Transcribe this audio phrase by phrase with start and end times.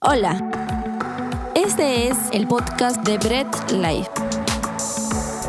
[0.00, 0.38] Hola,
[1.56, 4.08] este es el podcast de Bread Life.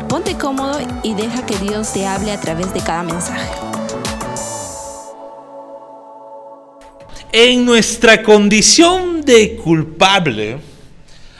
[0.08, 3.48] Ponte cómodo y deja que Dios te hable a través de cada mensaje.
[7.30, 10.58] En nuestra condición de culpable,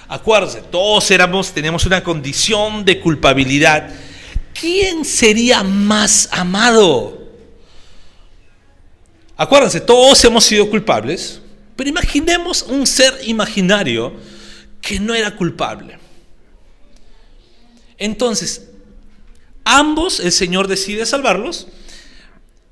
[0.06, 3.90] acuérdense, todos éramos, teníamos una condición de culpabilidad.
[4.54, 7.18] ¿Quién sería más amado?
[9.36, 11.39] Acuérdense, todos hemos sido culpables,
[11.80, 14.12] pero imaginemos un ser imaginario
[14.82, 15.98] que no era culpable.
[17.96, 18.68] Entonces,
[19.64, 21.68] ambos el Señor decide salvarlos,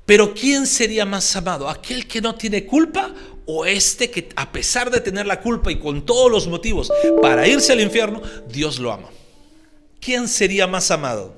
[0.05, 1.67] pero ¿quién sería más amado?
[1.67, 3.11] ¿Aquel que no tiene culpa
[3.47, 7.47] o este que a pesar de tener la culpa y con todos los motivos para
[7.47, 9.09] irse al infierno, Dios lo ama?
[9.99, 11.35] ¿Quién sería más amado?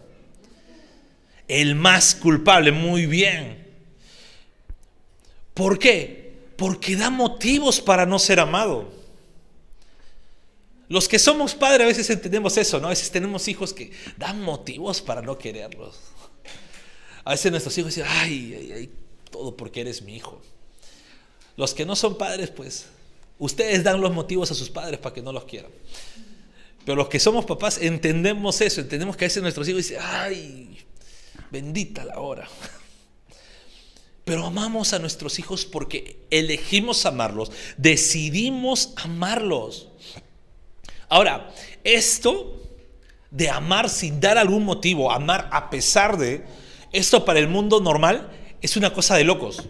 [1.48, 3.65] El más culpable, muy bien.
[5.53, 6.20] ¿Por qué?
[6.61, 8.88] Porque da motivos para no ser amado.
[10.89, 12.85] Los que somos padres a veces entendemos eso, ¿no?
[12.85, 15.98] A veces tenemos hijos que dan motivos para no quererlos.
[17.23, 18.90] A veces nuestros hijos dicen, ay, ay, ay,
[19.31, 20.40] todo porque eres mi hijo.
[21.57, 22.85] Los que no son padres, pues,
[23.40, 25.71] ustedes dan los motivos a sus padres para que no los quieran.
[26.85, 30.77] Pero los que somos papás entendemos eso, entendemos que a veces nuestros hijos dicen, ay,
[31.49, 32.48] bendita la hora.
[34.32, 39.90] Pero amamos a nuestros hijos porque elegimos amarlos, decidimos amarlos.
[41.10, 42.62] Ahora, esto
[43.29, 46.46] de amar sin dar algún motivo, amar a pesar de,
[46.93, 49.68] esto para el mundo normal es una cosa de locos.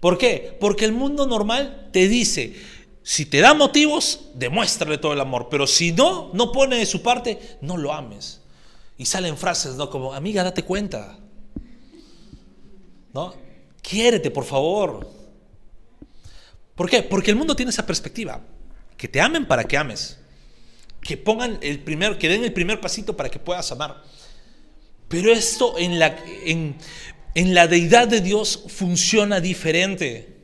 [0.00, 0.54] ¿Por qué?
[0.60, 2.60] Porque el mundo normal te dice,
[3.02, 7.00] si te da motivos, demuéstrale todo el amor, pero si no, no pone de su
[7.00, 8.42] parte, no lo ames.
[8.98, 9.88] Y salen frases, ¿no?
[9.88, 11.19] Como, amiga, date cuenta.
[13.12, 13.34] ¿No?
[13.82, 15.10] Quiérete, por favor.
[16.74, 17.02] ¿Por qué?
[17.02, 18.40] Porque el mundo tiene esa perspectiva.
[18.96, 20.18] Que te amen para que ames.
[21.00, 24.02] Que pongan el primer, que den el primer pasito para que puedas amar.
[25.08, 26.76] Pero esto en la, en,
[27.34, 30.36] en la deidad de Dios funciona diferente.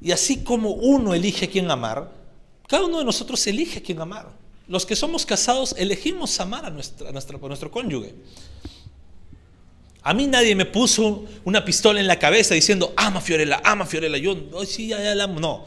[0.00, 2.10] Y así como uno elige a quién amar,
[2.66, 4.39] cada uno de nosotros elige a quién amar.
[4.70, 8.14] Los que somos casados elegimos amar a, nuestra, nuestro cónyuge.
[10.02, 14.16] A mí nadie me puso una pistola en la cabeza diciendo, ama Fiorella, ama Fiorella.
[14.16, 15.40] Yo, sí, ya, ya la amo.
[15.40, 15.66] No.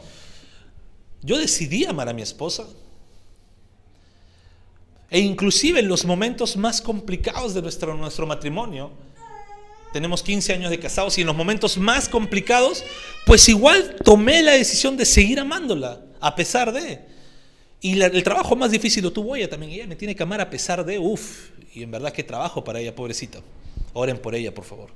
[1.20, 2.64] Yo decidí amar a mi esposa.
[5.10, 8.90] E inclusive en los momentos más complicados de nuestro, nuestro matrimonio,
[9.92, 12.82] tenemos 15 años de casados y en los momentos más complicados,
[13.26, 17.12] pues igual tomé la decisión de seguir amándola, a pesar de.
[17.84, 19.70] Y el trabajo más difícil lo tuvo ella también.
[19.72, 22.80] Ella me tiene que amar a pesar de, uff, y en verdad qué trabajo para
[22.80, 23.42] ella, pobrecita.
[23.92, 24.88] Oren por ella, por favor.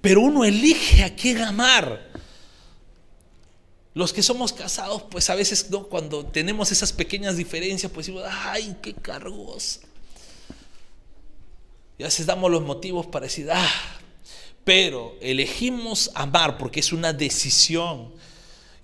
[0.00, 2.10] Pero uno elige a quién amar.
[3.94, 5.84] Los que somos casados, pues a veces ¿no?
[5.84, 9.78] cuando tenemos esas pequeñas diferencias, pues decimos, ay, qué cargosa.
[11.98, 14.00] Y a veces damos los motivos para decir, ah,
[14.64, 18.12] pero elegimos amar porque es una decisión.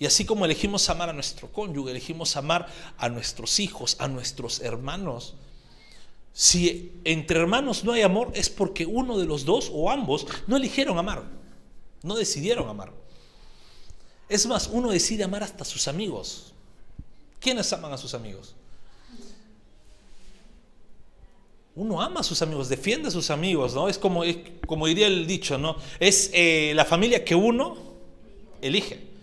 [0.04, 4.60] Y así como elegimos amar a nuestro cónyuge, elegimos amar a nuestros hijos, a nuestros
[4.60, 5.32] hermanos.
[6.34, 10.58] Si entre hermanos no hay amor, es porque uno de los dos o ambos no
[10.58, 11.24] eligieron amar,
[12.02, 12.92] no decidieron amar.
[14.28, 16.52] Es más, uno decide amar hasta sus amigos.
[17.40, 18.54] ¿Quiénes aman a sus amigos?
[21.76, 23.88] Uno ama a sus amigos, defiende a sus amigos, ¿no?
[23.88, 24.22] Es como,
[24.66, 25.76] como diría el dicho, ¿no?
[25.98, 27.78] Es eh, la familia que uno
[28.60, 29.13] elige.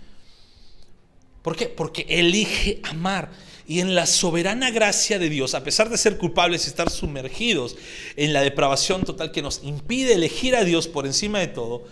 [1.41, 1.67] ¿Por qué?
[1.67, 3.31] Porque elige amar.
[3.67, 7.77] Y en la soberana gracia de Dios, a pesar de ser culpables y estar sumergidos
[8.15, 11.85] en la depravación total que nos impide elegir a Dios por encima de todo,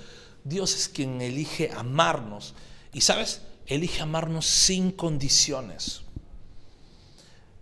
[0.43, 2.53] Dios es quien elige amarnos.
[2.93, 6.01] Y sabes, elige amarnos sin condiciones.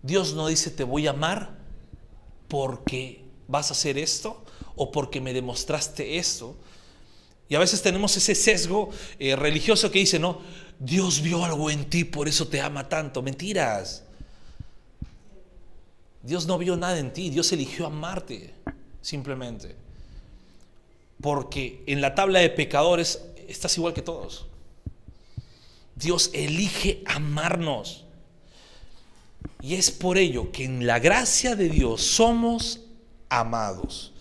[0.02, 1.58] Dios no dice te voy a amar
[2.48, 4.42] porque vas a hacer esto
[4.74, 6.56] o porque me demostraste esto.
[7.48, 10.40] Y a veces tenemos ese sesgo eh, religioso que dice, no,
[10.78, 13.22] Dios vio algo en ti, por eso te ama tanto.
[13.22, 14.04] Mentiras.
[16.22, 18.52] Dios no vio nada en ti, Dios eligió amarte,
[19.00, 19.76] simplemente.
[21.20, 24.46] Porque en la tabla de pecadores estás igual que todos.
[25.96, 28.04] Dios elige amarnos.
[29.60, 32.80] Y es por ello que en la gracia de Dios somos
[33.28, 34.12] amados.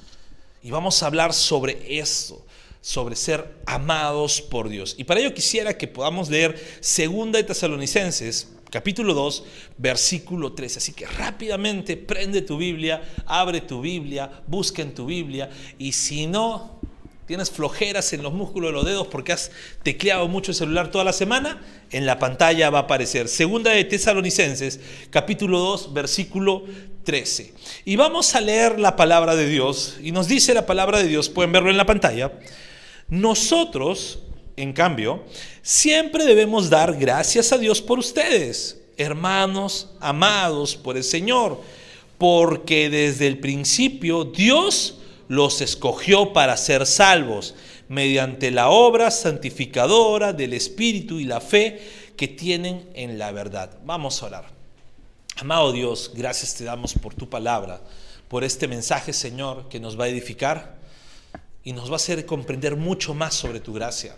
[0.63, 2.43] Y vamos a hablar sobre esto,
[2.81, 4.95] sobre ser amados por Dios.
[4.97, 9.43] Y para ello quisiera que podamos leer Segunda de Tesalonicenses, capítulo 2,
[9.77, 10.79] versículo 13.
[10.79, 16.27] Así que rápidamente prende tu Biblia, abre tu Biblia, busca en tu Biblia y si
[16.27, 16.79] no,
[17.25, 19.51] tienes flojeras en los músculos de los dedos porque has
[19.83, 23.27] tecleado mucho el celular toda la semana, en la pantalla va a aparecer.
[23.27, 24.79] Segunda de Tesalonicenses,
[25.09, 26.63] capítulo 2, versículo
[27.03, 27.53] 13.
[27.85, 29.97] Y vamos a leer la palabra de Dios.
[30.01, 32.31] Y nos dice la palabra de Dios, pueden verlo en la pantalla.
[33.09, 34.19] Nosotros,
[34.57, 35.23] en cambio,
[35.61, 41.61] siempre debemos dar gracias a Dios por ustedes, hermanos amados por el Señor,
[42.17, 44.97] porque desde el principio Dios
[45.29, 47.55] los escogió para ser salvos
[47.87, 51.79] mediante la obra santificadora del Espíritu y la fe
[52.17, 53.77] que tienen en la verdad.
[53.85, 54.45] Vamos a orar.
[55.37, 57.79] Amado Dios, gracias te damos por tu palabra,
[58.27, 60.76] por este mensaje, Señor, que nos va a edificar
[61.67, 64.15] y nos va a hacer comprender mucho más sobre tu gracia.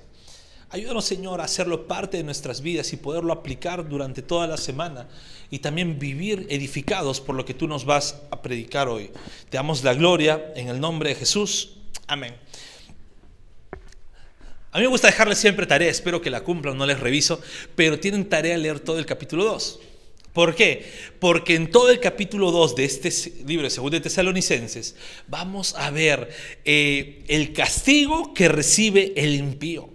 [0.69, 5.07] Ayúdanos, Señor, a hacerlo parte de nuestras vidas y poderlo aplicar durante toda la semana
[5.49, 9.09] y también vivir edificados por lo que tú nos vas a predicar hoy.
[9.49, 11.77] Te damos la gloria en el nombre de Jesús.
[12.05, 12.35] Amén.
[14.71, 17.41] A mí me gusta dejarles siempre tarea, espero que la cumplan, no les reviso,
[17.75, 19.79] pero tienen tarea leer todo el capítulo 2.
[20.33, 20.91] ¿Por qué?
[21.19, 23.11] Porque en todo el capítulo 2 de este
[23.45, 24.95] libro de 2 de Tesalonicenses
[25.27, 26.29] vamos a ver
[26.65, 29.89] eh, el castigo que recibe el impío.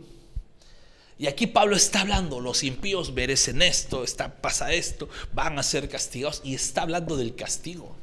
[1.19, 5.89] Y aquí Pablo está hablando, los impíos merecen esto, está, pasa esto, van a ser
[5.89, 7.95] castigados y está hablando del castigo.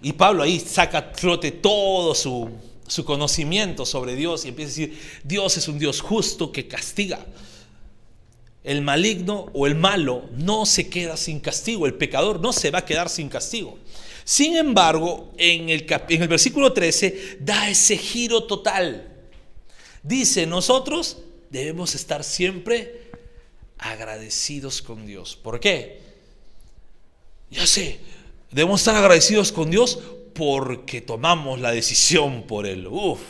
[0.00, 1.12] Y Pablo ahí saca a
[1.60, 2.50] todo su,
[2.86, 7.26] su conocimiento sobre Dios y empieza a decir, Dios es un Dios justo que castiga.
[8.64, 12.80] El maligno o el malo no se queda sin castigo, el pecador no se va
[12.80, 13.78] a quedar sin castigo.
[14.28, 15.86] Sin embargo, en el,
[16.28, 19.10] versículo 13 da ese giro total.
[20.02, 21.16] Dice, nosotros
[21.48, 23.10] debemos estar siempre
[23.78, 25.34] agradecidos con Dios.
[25.34, 26.02] ¿Por qué?
[27.50, 28.00] Ya sé,
[28.50, 29.98] debemos estar agradecidos con Dios
[30.34, 32.86] porque tomamos la decisión por Él.
[32.86, 33.20] Uf,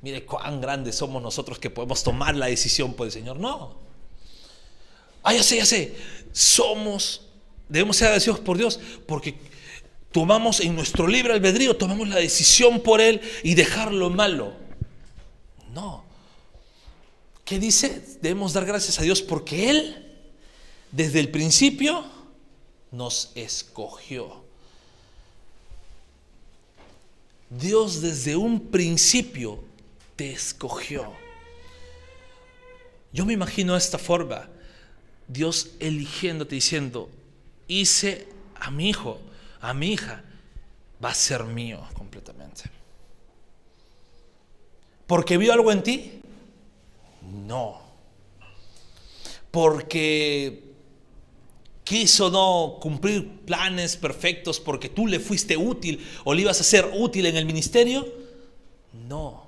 [0.00, 3.38] mire cuán grandes somos nosotros que podemos tomar la decisión por el Señor.
[3.38, 3.87] No.
[5.28, 5.94] Ah, ya sé, ya sé.
[6.32, 7.20] Somos,
[7.68, 9.34] debemos ser agradecidos por Dios porque
[10.10, 14.54] tomamos en nuestro libre albedrío, tomamos la decisión por Él y dejar lo malo.
[15.74, 16.02] No.
[17.44, 18.02] ¿Qué dice?
[18.22, 20.16] Debemos dar gracias a Dios porque Él,
[20.92, 22.06] desde el principio,
[22.90, 24.42] nos escogió.
[27.50, 29.62] Dios desde un principio
[30.16, 31.12] te escogió.
[33.12, 34.48] Yo me imagino de esta forma,
[35.28, 37.10] Dios eligiéndote diciendo,
[37.68, 38.26] hice
[38.56, 39.20] a mi hijo,
[39.60, 40.24] a mi hija,
[41.04, 42.64] va a ser mío completamente.
[45.06, 46.20] Porque vio algo en ti,
[47.22, 47.80] no.
[49.50, 50.64] Porque
[51.84, 56.90] quiso no cumplir planes perfectos porque tú le fuiste útil o le ibas a ser
[56.94, 58.06] útil en el ministerio.
[59.08, 59.46] No.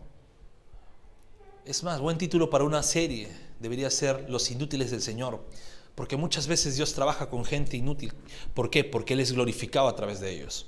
[1.67, 3.29] Es más, buen título para una serie
[3.61, 5.45] debería ser Los inútiles del Señor.
[5.95, 8.13] Porque muchas veces Dios trabaja con gente inútil.
[8.55, 8.85] ¿Por qué?
[8.85, 10.67] Porque Él es glorificado a través de ellos.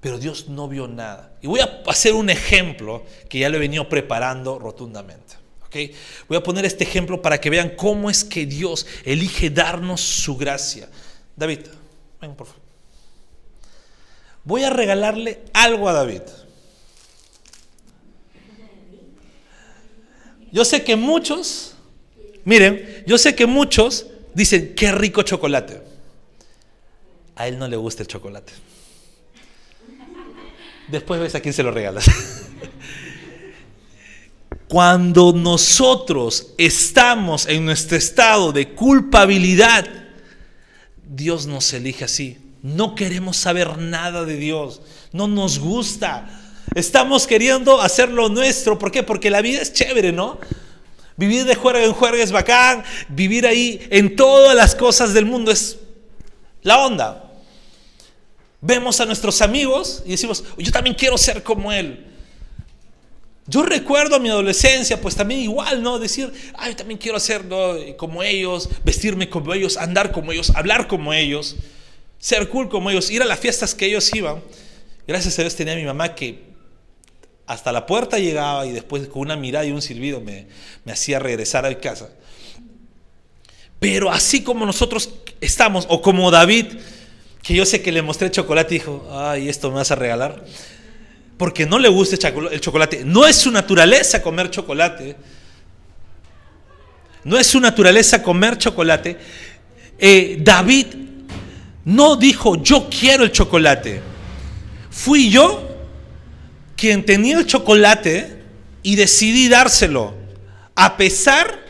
[0.00, 1.36] Pero Dios no vio nada.
[1.42, 5.34] Y voy a hacer un ejemplo que ya lo he venido preparando rotundamente.
[5.66, 5.94] ¿okay?
[6.28, 10.36] Voy a poner este ejemplo para que vean cómo es que Dios elige darnos su
[10.36, 10.88] gracia.
[11.36, 11.60] David,
[12.20, 12.62] ven por favor.
[14.44, 16.22] Voy a regalarle algo a David.
[20.50, 21.74] Yo sé que muchos,
[22.44, 25.82] miren, yo sé que muchos dicen, qué rico chocolate.
[27.36, 28.52] A él no le gusta el chocolate.
[30.88, 32.04] Después ves a quién se lo regalas.
[34.68, 39.88] Cuando nosotros estamos en nuestro estado de culpabilidad,
[41.04, 42.38] Dios nos elige así.
[42.62, 44.82] No queremos saber nada de Dios.
[45.12, 46.28] No nos gusta.
[46.74, 48.78] Estamos queriendo hacer lo nuestro.
[48.78, 49.02] ¿Por qué?
[49.02, 50.38] Porque la vida es chévere, ¿no?
[51.16, 52.84] Vivir de juerga en juerga es bacán.
[53.08, 55.78] Vivir ahí en todas las cosas del mundo es
[56.62, 57.30] la onda.
[58.60, 62.06] Vemos a nuestros amigos y decimos, yo también quiero ser como él.
[63.46, 65.98] Yo recuerdo a mi adolescencia, pues también igual, ¿no?
[65.98, 67.46] Decir, ay, yo también quiero ser
[67.96, 71.56] como ellos, vestirme como ellos, andar como ellos, hablar como ellos,
[72.18, 74.42] ser cool como ellos, ir a las fiestas que ellos iban.
[75.06, 76.49] Gracias a Dios tenía mi mamá que
[77.50, 80.46] hasta la puerta llegaba y después con una mirada y un silbido me,
[80.84, 82.08] me hacía regresar a casa.
[83.80, 86.66] Pero así como nosotros estamos, o como David,
[87.42, 90.44] que yo sé que le mostré chocolate y dijo, ay, esto me vas a regalar.
[91.36, 93.04] Porque no le gusta el chocolate.
[93.04, 95.16] No es su naturaleza comer chocolate.
[97.24, 99.18] No es su naturaleza comer chocolate.
[99.98, 100.86] Eh, David
[101.84, 104.00] no dijo, yo quiero el chocolate.
[104.88, 105.69] Fui yo
[106.80, 108.42] quien tenía el chocolate
[108.82, 110.14] y decidí dárselo,
[110.74, 111.62] a pesar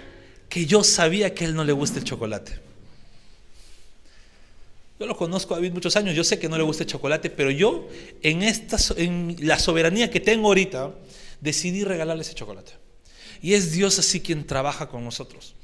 [0.49, 2.61] que yo sabía que a él no le gusta el chocolate.
[5.01, 7.29] Yo lo conozco a David muchos años, yo sé que no le gusta el chocolate,
[7.29, 7.89] pero yo
[8.23, 10.93] en, esta, en la soberanía que tengo ahorita,
[11.41, 12.75] decidí regalarle ese chocolate.
[13.43, 15.57] Y es Dios así quien trabaja con nosotros.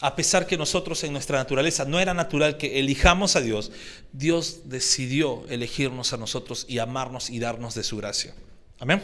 [0.00, 3.70] A pesar que nosotros en nuestra naturaleza no era natural que elijamos a Dios,
[4.12, 8.34] Dios decidió elegirnos a nosotros y amarnos y darnos de su gracia.
[8.78, 9.02] Amén.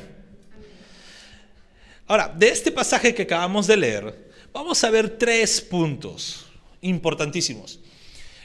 [2.07, 6.47] Ahora, de este pasaje que acabamos de leer, vamos a ver tres puntos
[6.81, 7.79] importantísimos.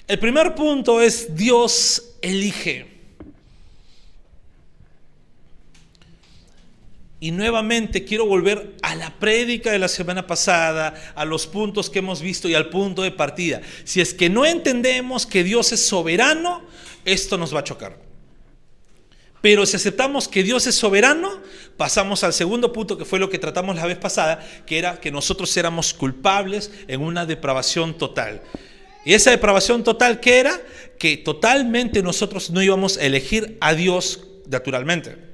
[0.08, 2.95] El primer punto es Dios elige.
[7.20, 12.00] Y nuevamente quiero volver a la prédica de la semana pasada, a los puntos que
[12.00, 13.62] hemos visto y al punto de partida.
[13.86, 16.64] Si es que no entendemos que Dios es soberano,
[17.06, 18.06] esto nos va a chocar.
[19.42, 21.40] Pero si aceptamos que Dios es soberano,
[21.78, 25.12] pasamos al segundo punto que fue lo que tratamos la vez pasada, que era que
[25.12, 28.42] nosotros éramos culpables en una depravación total.
[29.06, 30.60] Y esa depravación total, ¿qué era?
[30.98, 35.25] Que totalmente nosotros no íbamos a elegir a Dios naturalmente.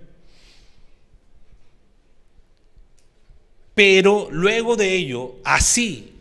[3.74, 6.14] Pero luego de ello, así,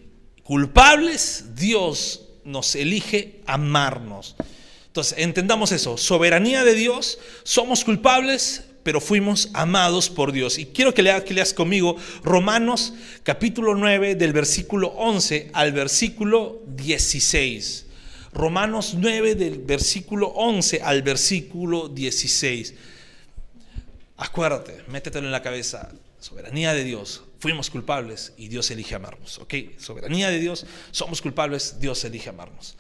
[0.43, 4.37] culpables, Dios nos elige amarnos.
[4.87, 10.59] Entonces, entendamos eso, soberanía de Dios, somos culpables, pero fuimos amados por Dios.
[10.59, 16.63] Y quiero que leas, que leas conmigo Romanos capítulo 9 del versículo 11 al versículo
[16.67, 17.87] 16.
[18.33, 22.75] Romanos 9 del versículo 11 al versículo 16.
[24.17, 29.39] Acuérdate, métetelo en la cabeza, soberanía de Dios, fuimos culpables y Dios elige amarnos.
[29.39, 29.55] ¿Ok?
[29.79, 32.77] Soberanía de Dios, somos culpables, Dios elige amarnos.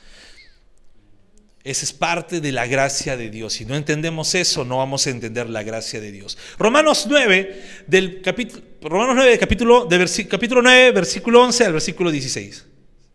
[1.64, 3.54] Esa es parte de la gracia de Dios.
[3.54, 6.38] Si no entendemos eso, no vamos a entender la gracia de Dios.
[6.58, 12.66] Romanos 9, del capítulo, Romanos 9, capítulo, de capítulo 9, versículo 11 al versículo 16.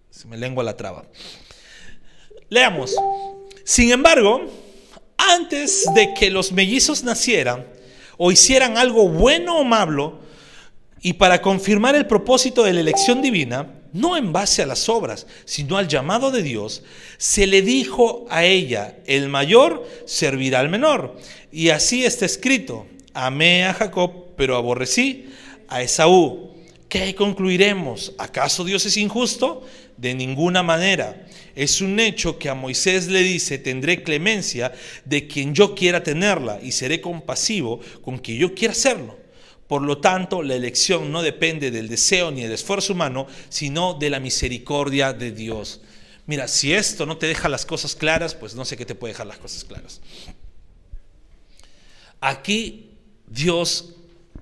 [0.09, 1.05] Se me lengua la traba.
[2.49, 2.95] Leamos.
[3.63, 4.45] Sin embargo,
[5.17, 7.65] antes de que los mellizos nacieran
[8.17, 10.24] o hicieran algo bueno o malo,
[11.05, 15.27] y para confirmar el propósito de la elección divina, no en base a las obras,
[15.45, 16.81] sino al llamado de Dios,
[17.19, 21.15] se le dijo a ella, el mayor servirá al menor.
[21.51, 25.27] Y así está escrito, amé a Jacob, pero aborrecí
[25.67, 26.55] a Esaú.
[26.89, 28.13] ¿Qué concluiremos?
[28.17, 29.61] ¿Acaso Dios es injusto?
[29.97, 31.27] De ninguna manera.
[31.55, 34.73] Es un hecho que a Moisés le dice, tendré clemencia
[35.05, 39.23] de quien yo quiera tenerla y seré compasivo con quien yo quiera hacerlo.
[39.67, 44.11] Por lo tanto, la elección no depende del deseo ni del esfuerzo humano, sino de
[44.11, 45.81] la misericordia de Dios.
[46.27, 49.13] Mira, si esto no te deja las cosas claras, pues no sé qué te puede
[49.13, 50.01] dejar las cosas claras.
[52.21, 52.91] Aquí
[53.27, 53.93] Dios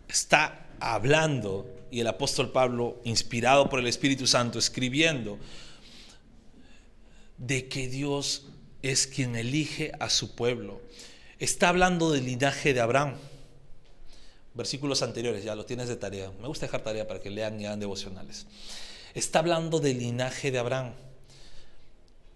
[0.07, 5.37] está hablando y el apóstol Pablo, inspirado por el Espíritu Santo, escribiendo
[7.37, 8.47] de que Dios
[8.81, 10.81] es quien elige a su pueblo.
[11.39, 13.15] Está hablando del linaje de Abraham
[14.53, 16.31] versículos anteriores, ya lo tienes de tarea.
[16.41, 18.45] Me gusta dejar tarea para que lean y hagan devocionales.
[19.13, 20.93] Está hablando del linaje de Abraham.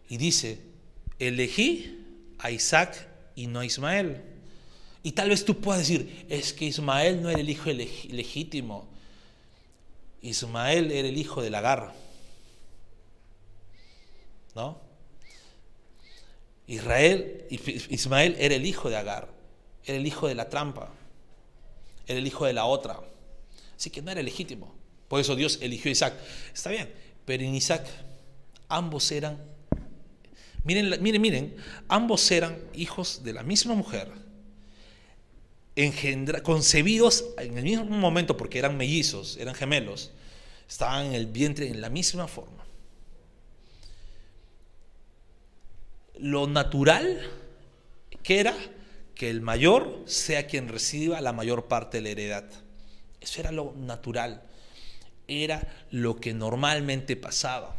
[0.09, 0.59] Y dice,
[1.19, 2.05] elegí
[2.39, 4.21] a Isaac y no a Ismael.
[5.03, 8.87] Y tal vez tú puedas decir, es que Ismael no era el hijo legítimo.
[10.21, 11.93] Ismael era el hijo de Agar.
[14.55, 14.79] ¿No?
[16.65, 19.29] Israel, Ismael era el hijo de Agar,
[19.85, 20.91] era el hijo de la trampa
[22.07, 22.99] era el hijo de la otra.
[23.75, 24.73] Así que no era legítimo.
[25.07, 26.13] Por eso Dios eligió a Isaac.
[26.53, 26.91] Está bien,
[27.25, 27.85] pero en Isaac
[28.67, 29.37] ambos eran,
[30.63, 31.55] miren, miren, miren,
[31.87, 34.11] ambos eran hijos de la misma mujer,
[35.75, 40.11] engendra, concebidos en el mismo momento porque eran mellizos, eran gemelos,
[40.67, 42.65] estaban en el vientre en la misma forma.
[46.19, 47.21] Lo natural
[48.23, 48.55] que era
[49.17, 52.45] que el mayor sea quien reciba la mayor parte de la heredad.
[53.19, 54.43] Eso era lo natural,
[55.27, 57.75] era lo que normalmente pasaba.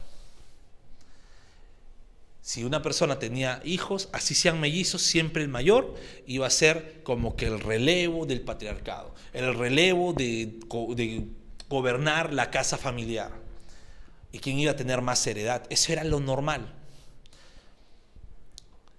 [2.42, 5.94] Si una persona tenía hijos, así sean mellizos, siempre el mayor
[6.26, 10.58] iba a ser como que el relevo del patriarcado, el relevo de,
[11.68, 13.30] gobernar la casa familiar
[14.32, 15.64] y quien iba a tener más heredad.
[15.68, 16.72] Eso era lo normal.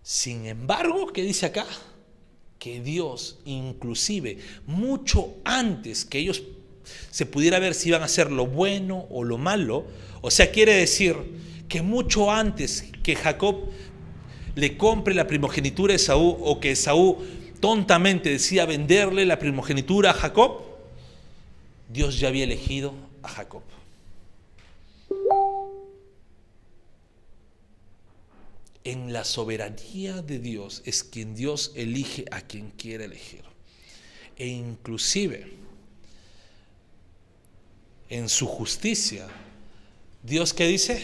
[0.03, 1.65] Sin embargo, ¿qué dice acá?
[2.59, 4.37] Que Dios, inclusive
[4.67, 6.43] mucho antes que ellos
[7.09, 9.85] se pudiera ver si iban a hacer lo bueno o lo malo,
[10.21, 11.15] o sea, quiere decir
[11.69, 13.69] que mucho antes que Jacob
[14.55, 17.17] le compre la primogenitura a Esaú o que Esaú
[17.61, 20.61] tontamente decía venderle la primogenitura a Jacob,
[21.87, 23.61] Dios ya había elegido a Jacob.
[28.83, 33.43] En la soberanía de Dios es quien Dios elige a quien quiere elegir.
[34.37, 35.51] E inclusive
[38.09, 39.27] en su justicia,
[40.23, 41.01] Dios que dice,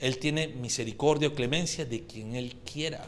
[0.00, 3.04] Él tiene misericordia o clemencia de quien Él quiera.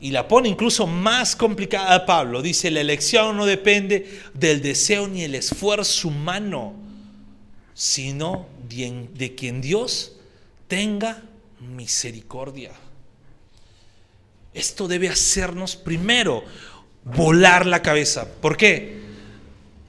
[0.00, 2.40] Y la pone incluso más complicada a Pablo.
[2.40, 6.74] Dice, la elección no depende del deseo ni el esfuerzo humano,
[7.74, 10.12] sino de quien Dios
[10.68, 11.27] tenga
[11.60, 12.72] misericordia.
[14.54, 16.44] Esto debe hacernos primero
[17.04, 18.26] volar la cabeza.
[18.40, 18.98] ¿Por qué?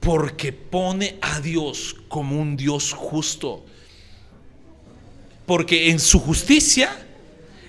[0.00, 3.64] Porque pone a Dios como un Dios justo.
[5.46, 6.90] Porque en su justicia,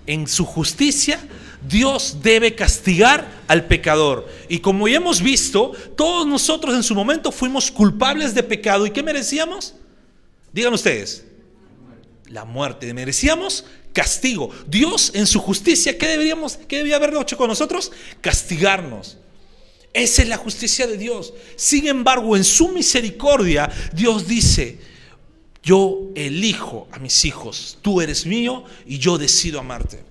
[0.05, 1.19] en su justicia,
[1.67, 4.27] Dios debe castigar al pecador.
[4.49, 8.85] Y como ya hemos visto, todos nosotros en su momento fuimos culpables de pecado.
[8.85, 9.75] ¿Y qué merecíamos?
[10.53, 11.25] Digan ustedes.
[12.27, 12.93] La muerte.
[12.93, 14.49] Merecíamos castigo.
[14.67, 17.91] Dios en su justicia, ¿qué deberíamos, qué debería haber hecho con nosotros?
[18.21, 19.17] Castigarnos.
[19.93, 21.33] Esa es la justicia de Dios.
[21.55, 24.79] Sin embargo, en su misericordia, Dios dice,
[25.63, 30.03] yo elijo a mis hijos, tú eres mío y yo decido amarte.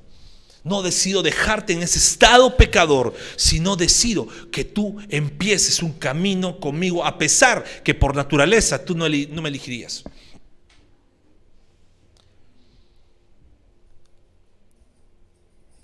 [0.63, 7.07] No decido dejarte en ese estado pecador, sino decido que tú empieces un camino conmigo,
[7.07, 10.05] a pesar que por naturaleza tú no, no me elegirías.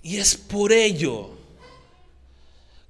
[0.07, 1.31] Y es por ello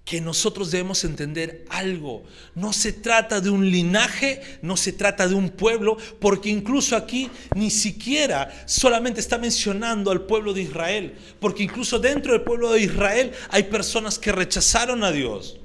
[0.06, 2.24] que nosotros debemos entender algo.
[2.54, 7.32] No se trata de un linaje, no se trata de un pueblo, porque incluso aquí
[7.56, 12.82] ni siquiera solamente está mencionando al pueblo de Israel, porque incluso dentro del pueblo de
[12.82, 15.58] Israel hay personas que rechazaron a Dios.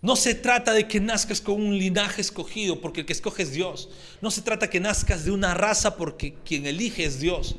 [0.00, 3.52] No se trata de que nazcas con un linaje escogido, porque el que escoge es
[3.52, 3.90] Dios.
[4.22, 7.56] No se trata que nazcas de una raza, porque quien elige es Dios.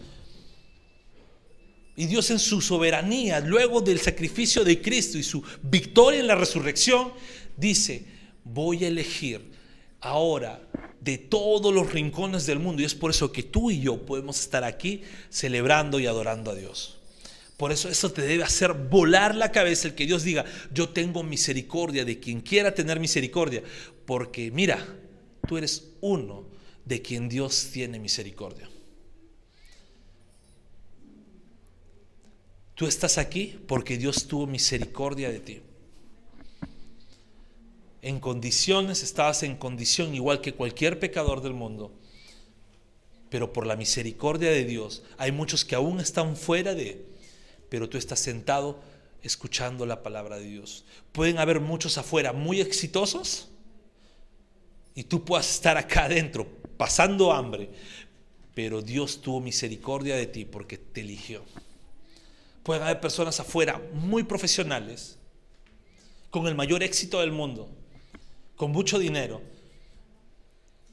[1.96, 6.36] Y Dios en su soberanía, luego del sacrificio de Cristo y su victoria en la
[6.36, 7.14] resurrección,
[7.56, 8.06] dice,
[8.44, 9.42] voy a elegir
[10.02, 10.62] ahora
[11.00, 12.82] de todos los rincones del mundo.
[12.82, 16.56] Y es por eso que tú y yo podemos estar aquí celebrando y adorando a
[16.56, 16.98] Dios.
[17.58, 21.22] Por eso eso te debe hacer volar la cabeza el que Dios diga, yo tengo
[21.24, 23.62] misericordia de quien quiera tener misericordia.
[24.06, 24.84] Porque mira,
[25.48, 26.46] tú eres uno
[26.86, 28.68] de quien Dios tiene misericordia.
[32.76, 35.62] Tú estás aquí porque Dios tuvo misericordia de ti.
[38.02, 41.94] En condiciones, estabas en condición igual que cualquier pecador del mundo.
[43.30, 47.06] Pero por la misericordia de Dios, hay muchos que aún están fuera de,
[47.70, 48.82] pero tú estás sentado
[49.22, 50.84] escuchando la palabra de Dios.
[51.12, 53.48] Pueden haber muchos afuera muy exitosos
[54.96, 57.70] y tú puedas estar acá adentro pasando hambre,
[58.54, 61.44] pero Dios tuvo misericordia de ti porque te eligió.
[62.64, 65.18] Pueden haber personas afuera muy profesionales,
[66.30, 67.70] con el mayor éxito del mundo,
[68.56, 69.42] con mucho dinero.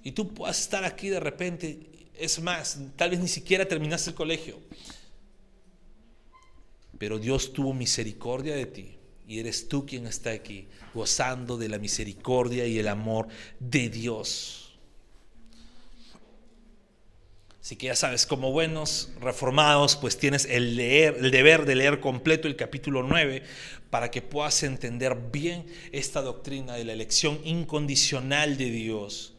[0.02, 4.16] Y tú puedas estar aquí de repente, es más, tal vez ni siquiera terminaste el
[4.16, 4.58] colegio.
[6.98, 11.78] Pero Dios tuvo misericordia de ti y eres tú quien está aquí, gozando de la
[11.78, 13.28] misericordia y el amor
[13.60, 14.69] de Dios.
[17.60, 22.00] Así que ya sabes, como buenos reformados, pues tienes el, leer, el deber de leer
[22.00, 23.42] completo el capítulo 9
[23.90, 29.34] para que puedas entender bien esta doctrina de la elección incondicional de Dios.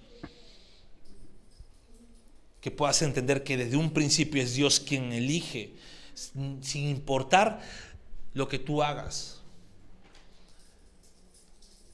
[2.60, 5.74] Que puedas entender que desde un principio es Dios quien elige,
[6.14, 7.60] sin importar
[8.36, 9.41] lo que tú hagas.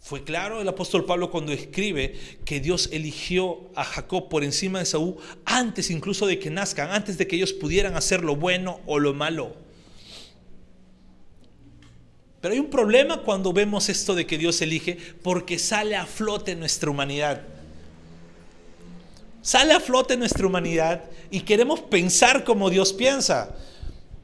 [0.07, 4.85] Fue claro el apóstol Pablo cuando escribe que Dios eligió a Jacob por encima de
[4.85, 8.99] Saúl antes incluso de que nazcan, antes de que ellos pudieran hacer lo bueno o
[8.99, 9.53] lo malo.
[12.39, 16.55] Pero hay un problema cuando vemos esto de que Dios elige porque sale a flote
[16.55, 17.41] nuestra humanidad.
[19.41, 23.57] Sale a flote nuestra humanidad y queremos pensar como Dios piensa.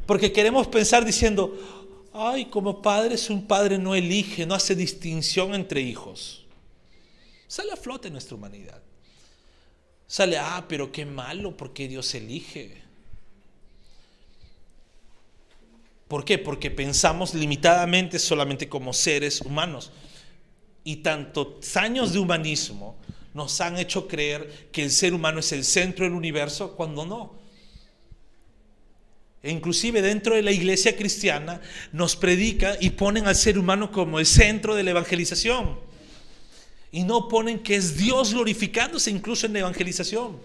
[0.06, 1.83] Porque queremos pensar diciendo,
[2.14, 6.46] ay, como padres un padre no elige, no hace distinción entre hijos.
[7.48, 8.82] Sale a flote nuestra humanidad.
[10.08, 12.82] Sale, ah, pero qué malo, porque Dios elige.
[16.08, 16.38] ¿Por qué?
[16.38, 19.92] Porque pensamos limitadamente solamente como seres humanos.
[20.84, 22.96] Y tantos años de humanismo
[23.34, 27.43] nos han hecho creer que el ser humano es el centro del universo cuando no.
[29.44, 31.60] E inclusive dentro de la iglesia cristiana,
[31.92, 35.78] nos predican y ponen al ser humano como el centro de la evangelización.
[36.94, 40.40] Y no ponen que es Dios glorificándose incluso en la evangelización.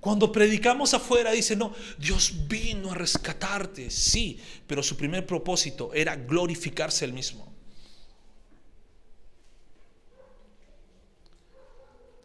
[0.00, 6.14] Cuando predicamos afuera, dice, no, Dios vino a rescatarte, sí, pero su primer propósito era
[6.14, 7.50] glorificarse él mismo.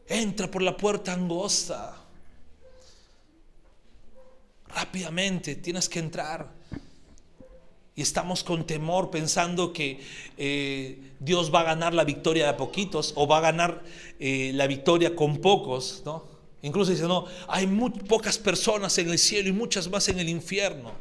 [0.10, 2.01] Entra por la puerta angosta
[4.74, 6.52] rápidamente tienes que entrar.
[7.94, 10.00] Y estamos con temor pensando que
[10.38, 13.84] eh, Dios va a ganar la victoria de a poquitos o va a ganar
[14.20, 16.32] eh, la victoria con pocos, ¿no?
[16.62, 20.30] Incluso dice, no, hay muy pocas personas en el cielo y muchas más en el
[20.30, 20.94] infierno.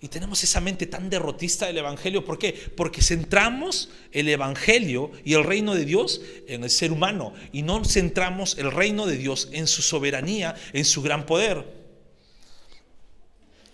[0.00, 2.24] Y tenemos esa mente tan derrotista del Evangelio.
[2.24, 2.52] ¿Por qué?
[2.76, 7.84] Porque centramos el Evangelio y el reino de Dios en el ser humano y no
[7.84, 11.77] centramos el reino de Dios en su soberanía, en su gran poder.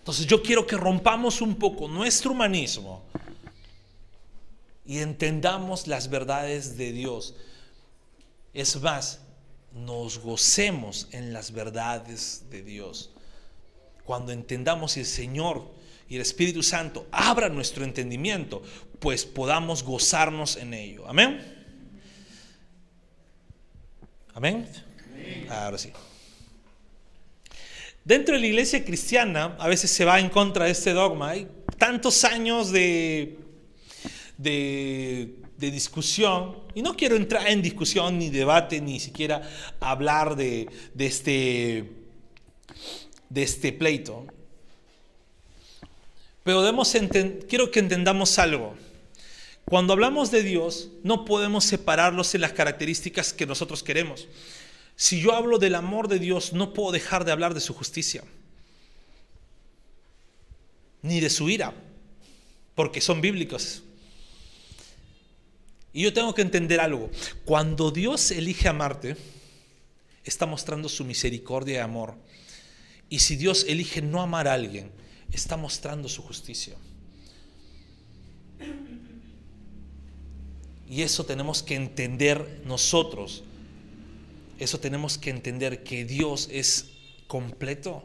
[0.05, 3.03] Entonces yo quiero que rompamos un poco nuestro humanismo
[4.85, 7.35] y entendamos las verdades de Dios.
[8.53, 9.21] Es más,
[9.73, 13.13] nos gocemos en las verdades de Dios.
[14.05, 15.71] Cuando entendamos el Señor
[16.07, 18.63] y el Espíritu Santo abra nuestro entendimiento,
[18.99, 21.09] pues podamos gozarnos en ello.
[21.09, 21.65] Amén.
[24.35, 24.69] Amén.
[25.49, 25.91] Ahora sí.
[28.05, 31.31] Dentro de la iglesia cristiana a veces se va en contra de este dogma.
[31.31, 33.39] Hay tantos años de,
[34.37, 39.41] de, discusión, y no quiero entrar en discusión ni debate, ni siquiera
[39.81, 41.91] hablar de, de, este,
[43.31, 44.27] de este pleito.
[46.43, 46.95] Pero debemos
[47.49, 48.75] quiero que entendamos algo.
[49.65, 54.29] Cuando hablamos de Dios, no podemos separarlos en las características que nosotros queremos.
[54.97, 58.23] Si yo hablo del amor de Dios, no puedo dejar de hablar de su justicia,
[61.03, 61.75] ni de su ira,
[62.75, 63.83] porque son bíblicos.
[65.93, 67.11] Y yo tengo que entender algo.
[67.45, 69.17] Cuando Dios elige amarte,
[70.25, 72.15] está mostrando su misericordia y amor.
[73.09, 74.91] Y si Dios elige no amar a alguien,
[75.31, 76.77] está mostrando su justicia.
[80.89, 83.43] Y eso tenemos que entender nosotros
[84.59, 86.91] eso tenemos que entender que Dios es
[87.27, 88.05] completo.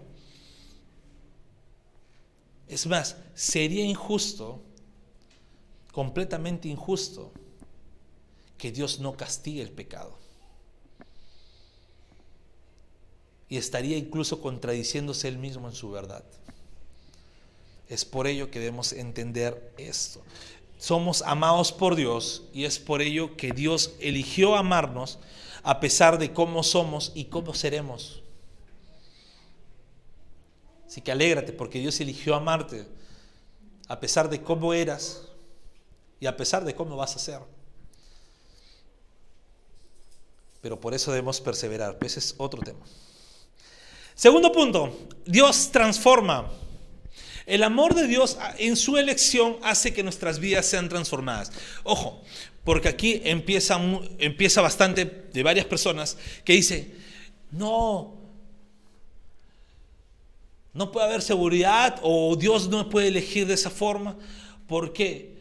[2.67, 4.61] Es más, sería injusto,
[5.91, 7.31] completamente injusto,
[8.57, 10.17] que Dios no castigue el pecado.
[13.47, 16.23] Y estaría incluso contradiciéndose él mismo en su verdad.
[17.87, 20.21] Es por ello que debemos entender esto.
[20.77, 25.17] Somos amados por Dios y es por ello que Dios eligió amarnos
[25.69, 28.23] a pesar de cómo somos y cómo seremos.
[30.87, 32.87] Así que alégrate porque Dios eligió amarte
[33.87, 35.27] a pesar de cómo eras
[36.19, 37.39] y a pesar de cómo vas a ser.
[40.59, 41.99] Pero por eso debemos perseverar.
[42.01, 42.83] Ese es otro tema.
[44.15, 44.91] Segundo punto,
[45.23, 46.51] Dios transforma.
[47.45, 51.51] El amor de Dios en su elección hace que nuestras vidas sean transformadas.
[51.83, 52.23] Ojo,
[52.69, 53.81] porque aquí empieza,
[54.19, 55.03] empieza bastante
[55.33, 56.93] de varias personas que dice,
[57.49, 58.13] no,
[60.71, 64.15] no puede haber seguridad o Dios no puede elegir de esa forma.
[64.67, 65.35] ¿Por qué?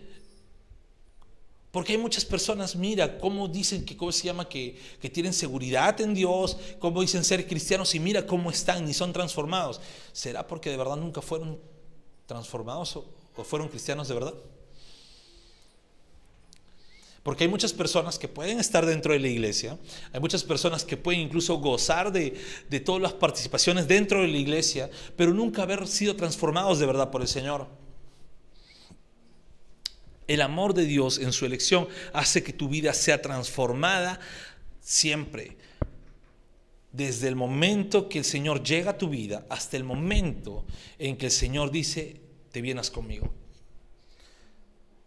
[1.70, 4.48] Porque hay muchas personas, mira, cómo dicen que, ¿cómo se llama?
[4.48, 8.94] Que, que, tienen seguridad en Dios, cómo dicen ser cristianos y mira cómo están y
[8.94, 9.82] son transformados.
[10.14, 11.60] ¿Será porque de verdad nunca fueron
[12.24, 14.34] transformados o fueron cristianos de verdad?
[17.22, 19.78] Porque hay muchas personas que pueden estar dentro de la iglesia,
[20.12, 22.30] hay muchas personas que pueden incluso gozar de,
[22.84, 27.22] todas las participaciones dentro de la iglesia, pero nunca haber sido transformados de verdad por
[27.22, 27.66] el Señor.
[30.26, 34.20] El amor de Dios en su elección hace que tu vida sea transformada
[34.80, 35.56] siempre.
[36.92, 40.66] Desde el momento que el Señor llega a tu vida hasta el momento
[40.98, 42.20] en que el Señor dice,
[42.52, 43.32] te vienes conmigo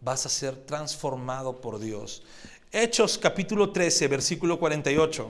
[0.02, 2.24] vas a ser transformado por Dios.
[2.72, 5.30] Hechos capítulo 13, versículo 48.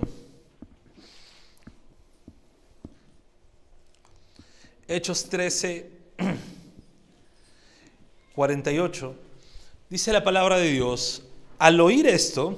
[4.88, 5.92] Hechos 13,
[8.34, 9.16] 48.
[9.90, 11.24] Dice la palabra de Dios,
[11.60, 12.58] al oír esto,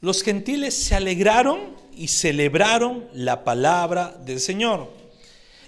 [0.00, 5.01] los gentiles se alegraron y celebraron la palabra del Señor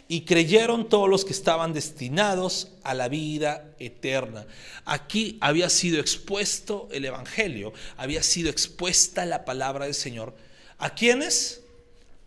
[0.06, 4.46] y creyeron todos los que estaban destinados a la vida eterna.
[4.84, 10.34] Aquí había sido expuesto el Evangelio, había sido expuesta la palabra del Señor.
[10.78, 11.62] ¿A quiénes?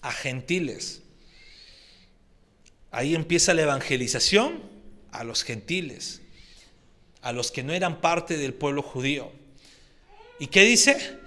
[0.01, 1.01] A gentiles.
[2.91, 4.63] ahí empieza la evangelización
[5.11, 6.21] a los gentiles,
[7.21, 9.31] a los que no eran parte del pueblo judío.
[10.39, 11.17] ¿Y qué dice?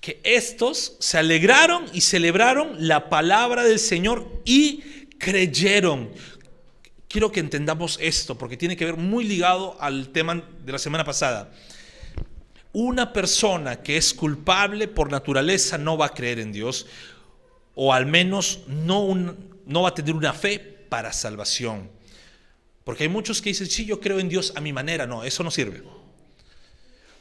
[0.00, 4.82] Que estos se alegraron y celebraron la palabra del Señor y
[5.18, 6.10] creyeron.
[7.08, 11.04] Quiero que entendamos esto porque tiene que ver muy ligado al tema de la semana
[11.04, 11.52] pasada.
[12.72, 16.86] Una persona que es culpable por naturaleza no va a creer en Dios
[17.74, 19.14] o al menos no,
[19.66, 21.90] no va a tener una fe para salvación.
[22.84, 25.06] Porque hay muchos que dicen, sí, yo creo en Dios a mi manera.
[25.06, 25.82] No, eso no sirve.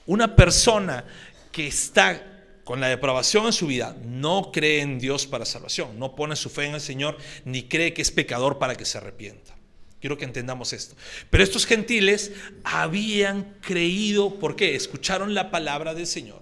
[0.05, 1.05] Una persona
[1.51, 2.34] que está
[2.65, 6.49] con la depravación en su vida, no cree en Dios para salvación, no pone su
[6.49, 9.56] fe en el Señor, ni cree que es pecador para que se arrepienta.
[10.01, 10.95] Quiero que entendamos esto.
[11.30, 12.32] Pero estos gentiles
[12.63, 14.75] habían creído, ¿por qué?
[14.75, 16.41] Escucharon la palabra del Señor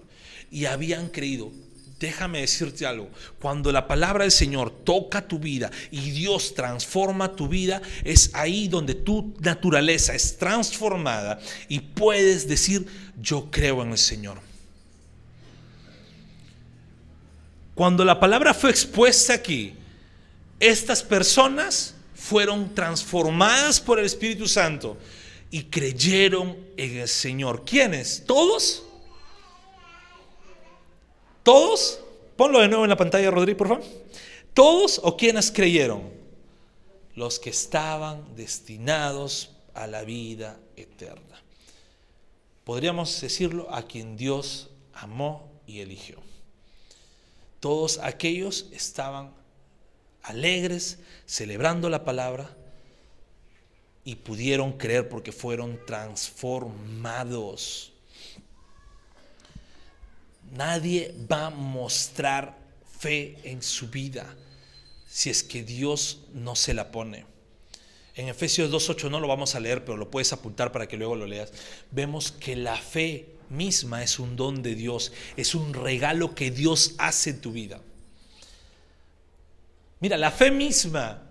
[0.50, 1.52] y habían creído.
[2.00, 7.48] Déjame decirte algo, cuando la palabra del Señor toca tu vida y Dios transforma tu
[7.48, 12.86] vida, es ahí donde tu naturaleza es transformada y puedes decir,
[13.20, 14.53] yo creo en el Señor.
[17.74, 19.74] Cuando la palabra fue expuesta aquí,
[20.60, 24.96] estas personas fueron transformadas por el Espíritu Santo
[25.50, 27.64] y creyeron en el Señor.
[27.64, 28.24] ¿Quiénes?
[28.26, 28.84] ¿Todos?
[31.42, 32.00] ¿Todos?
[32.36, 33.84] Ponlo de nuevo en la pantalla, Rodrigo, por favor.
[34.54, 36.10] ¿Todos o quienes creyeron?
[37.16, 41.42] Los que estaban destinados a la vida eterna.
[42.64, 46.33] Podríamos decirlo a quien Dios amó y eligió.
[47.64, 49.32] Todos aquellos estaban
[50.22, 52.54] alegres, celebrando la palabra
[54.04, 57.94] y pudieron creer porque fueron transformados.
[60.52, 62.54] Nadie va a mostrar
[62.98, 64.36] fe en su vida
[65.08, 67.24] si es que Dios no se la pone.
[68.14, 71.16] En Efesios 2.8 no lo vamos a leer, pero lo puedes apuntar para que luego
[71.16, 71.50] lo leas.
[71.90, 76.94] Vemos que la fe misma es un don de Dios, es un regalo que Dios
[76.98, 77.80] hace en tu vida.
[80.00, 81.22] Mira, la fe misma.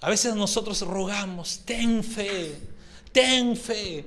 [0.00, 2.54] A veces nosotros rogamos, ten fe,
[3.10, 4.04] ten fe.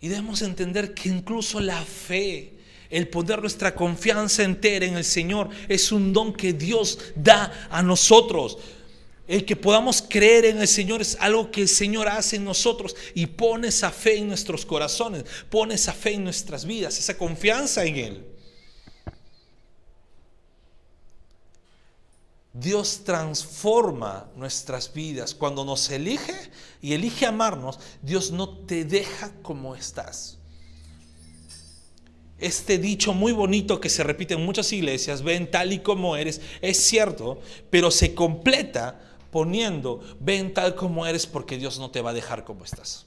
[0.00, 2.54] Y debemos entender que incluso la fe,
[2.90, 7.82] el poner nuestra confianza entera en el Señor, es un don que Dios da a
[7.82, 8.58] nosotros.
[9.26, 12.94] El que podamos creer en el Señor es algo que el Señor hace en nosotros
[13.14, 17.84] y pone esa fe en nuestros corazones, pone esa fe en nuestras vidas, esa confianza
[17.84, 18.26] en Él.
[22.58, 25.34] Dios transforma nuestras vidas.
[25.34, 26.34] Cuando nos elige
[26.80, 30.38] y elige amarnos, Dios no te deja como estás.
[32.38, 36.40] Este dicho muy bonito que se repite en muchas iglesias, ven tal y como eres,
[36.60, 42.10] es cierto, pero se completa poniendo, ven tal como eres porque Dios no te va
[42.10, 43.06] a dejar como estás.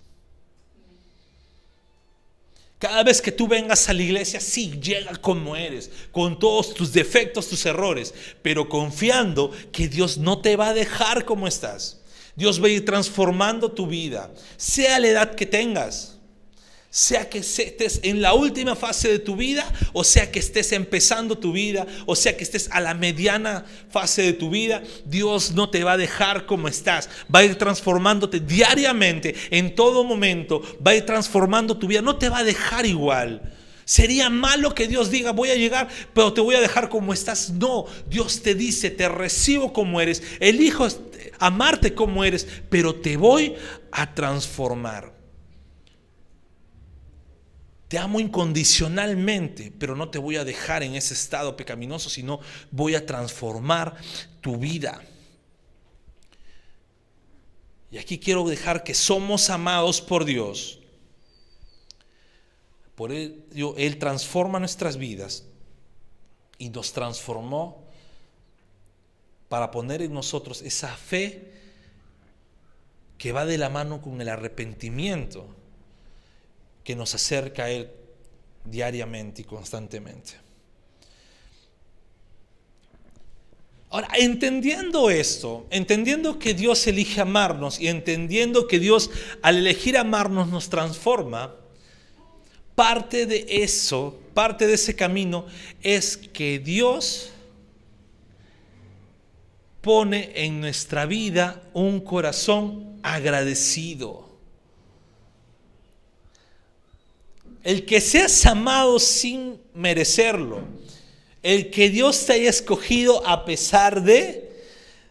[2.79, 6.93] Cada vez que tú vengas a la iglesia, sí, llega como eres, con todos tus
[6.93, 11.99] defectos, tus errores, pero confiando que Dios no te va a dejar como estás.
[12.38, 16.18] Dios va a ir transformando tu vida, sea la edad que tengas
[16.89, 21.38] sea que estés en la última fase de tu vida, o sea que estés empezando
[21.38, 25.69] tu vida, o sea que estés a la mediana fase de tu vida, Dios no
[25.69, 30.91] te va a dejar como estás, va a ir transformándote diariamente, en todo momento, va
[30.91, 33.54] a ir transformando tu vida, no te va a dejar igual.
[33.86, 37.49] Sería malo que Dios diga, voy a llegar, pero te voy a dejar como estás.
[37.49, 40.88] No, Dios te dice, te recibo como eres, elijo
[41.39, 43.56] amarte como eres, pero te voy
[43.91, 45.18] a transformar.
[47.89, 52.93] Te amo incondicionalmente, pero no te voy a dejar en ese estado pecaminoso, sino voy
[52.93, 53.95] a transformar
[54.41, 55.02] tu vida.
[57.89, 60.80] Y aquí quiero dejar que somos amados por Dios.
[62.93, 65.45] Por ello, Él transforma nuestras vidas
[66.60, 67.84] y nos transformó
[69.47, 71.54] para poner en nosotros esa fe
[73.17, 75.56] que va de la mano con el arrepentimiento
[76.83, 77.89] que nos acerca a Él
[78.65, 80.33] diariamente y constantemente.
[83.91, 89.09] Ahora, entendiendo esto, entendiendo que Dios elige amarnos y entendiendo que Dios
[89.41, 91.55] al elegir amarnos nos transforma,
[92.75, 95.47] parte de eso, parte de ese camino
[95.81, 97.31] es que Dios
[99.81, 104.28] pone en nuestra vida un corazón agradecido.
[107.63, 110.63] El que seas amado sin merecerlo.
[111.43, 114.49] El que Dios te haya escogido a pesar de,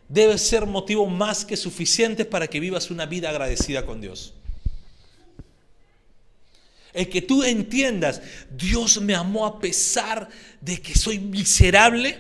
[0.09, 4.35] debe ser motivo más que suficiente para que vivas una vida agradecida con Dios.
[6.93, 10.29] El que tú entiendas, Dios me amó a pesar
[10.61, 12.19] de que soy miserable.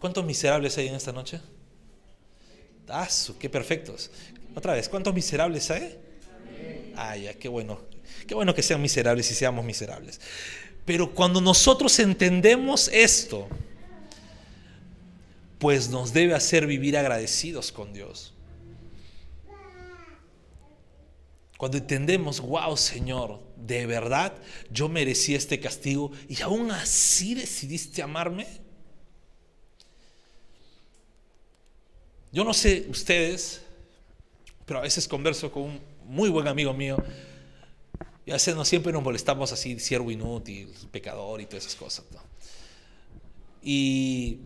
[0.00, 1.40] ¿Cuántos miserables hay en esta noche?
[2.88, 4.10] Ah, qué perfectos.
[4.54, 5.98] Otra vez, ¿cuántos miserables hay?
[7.22, 7.80] Ya, qué bueno.
[8.26, 10.20] Qué bueno que sean miserables y seamos miserables.
[10.84, 13.46] Pero cuando nosotros entendemos esto,
[15.58, 18.34] pues nos debe hacer vivir agradecidos con Dios.
[21.56, 24.32] Cuando entendemos, wow Señor, de verdad
[24.70, 28.46] yo merecí este castigo y aún así decidiste amarme.
[32.30, 33.62] Yo no sé ustedes,
[34.68, 37.02] pero a veces converso con un muy buen amigo mío
[38.26, 42.04] y a veces no siempre nos molestamos así, siervo inútil, pecador y todas esas cosas.
[43.62, 44.40] Y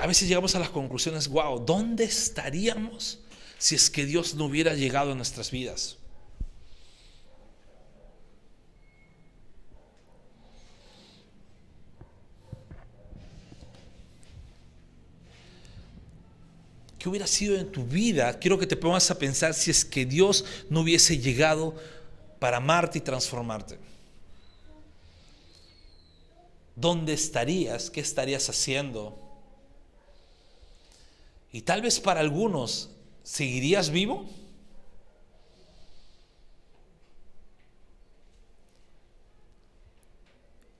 [0.00, 3.18] a veces llegamos a las conclusiones, wow, ¿dónde estaríamos
[3.58, 5.98] si es que Dios no hubiera llegado a nuestras vidas?
[17.04, 18.38] ¿Qué hubiera sido en tu vida?
[18.38, 21.74] Quiero que te pongas a pensar si es que Dios no hubiese llegado
[22.38, 23.78] para amarte y transformarte.
[26.74, 27.90] ¿Dónde estarías?
[27.90, 29.18] ¿Qué estarías haciendo?
[31.52, 32.88] Y tal vez para algunos,
[33.22, 34.26] ¿seguirías vivo?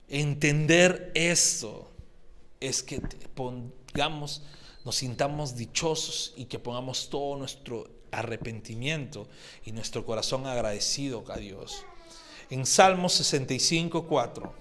[0.09, 1.91] Entender esto
[2.59, 2.99] es que
[3.35, 4.41] pongamos
[4.85, 9.27] nos sintamos dichosos y que pongamos todo nuestro arrepentimiento
[9.65, 11.83] y nuestro corazón agradecido a Dios.
[12.51, 14.53] En Salmo 65, 4,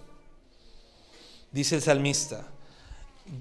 [1.53, 2.49] dice el salmista,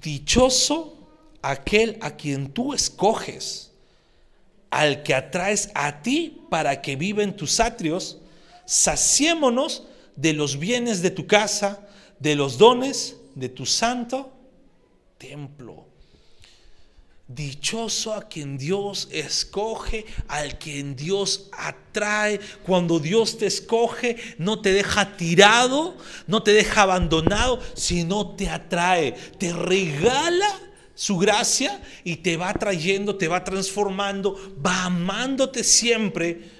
[0.00, 0.98] dichoso
[1.40, 3.70] aquel a quien tú escoges,
[4.68, 8.18] al que atraes a ti para que viva en tus atrios,
[8.66, 9.84] saciémonos
[10.16, 14.30] de los bienes de tu casa, de los dones de tu santo
[15.16, 15.93] templo.
[17.26, 22.38] Dichoso a quien Dios escoge, al quien Dios atrae.
[22.66, 29.12] Cuando Dios te escoge, no te deja tirado, no te deja abandonado, sino te atrae,
[29.38, 30.60] te regala
[30.94, 36.50] su gracia y te va trayendo, te va transformando, va amándote siempre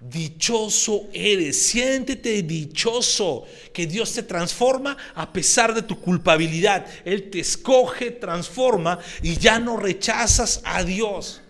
[0.00, 6.86] Dichoso eres, siéntete dichoso que Dios te transforma a pesar de tu culpabilidad.
[7.04, 11.42] Él te escoge, transforma y ya no rechazas a Dios.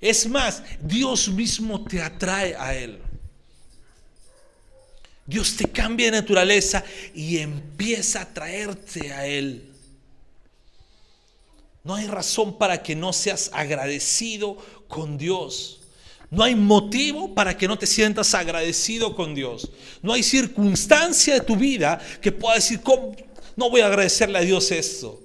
[0.00, 2.98] Es más, Dios mismo te atrae a Él.
[5.24, 6.82] Dios te cambia de naturaleza
[7.14, 9.70] y empieza a traerte a Él.
[11.84, 14.56] No hay razón para que no seas agradecido
[14.88, 15.79] con Dios.
[16.30, 19.70] No hay motivo para que no te sientas agradecido con Dios.
[20.00, 22.80] No hay circunstancia de tu vida que pueda decir,
[23.56, 25.20] no voy a agradecerle a Dios esto.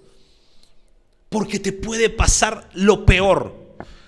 [1.29, 3.53] Porque te puede pasar lo peor.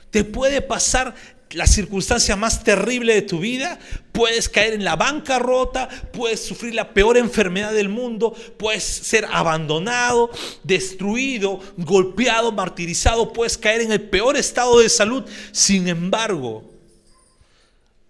[0.09, 1.13] Te puede pasar
[1.51, 3.79] la circunstancia más terrible de tu vida,
[4.11, 10.29] puedes caer en la bancarrota, puedes sufrir la peor enfermedad del mundo, puedes ser abandonado,
[10.63, 15.23] destruido, golpeado, martirizado, puedes caer en el peor estado de salud.
[15.51, 16.76] Sin embargo,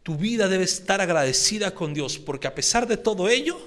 [0.08, 3.60] tu vida debe estar agradecida con Dios, porque a pesar de todo ello,